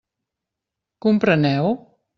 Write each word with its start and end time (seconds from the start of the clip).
Compreneu? 1.05 1.67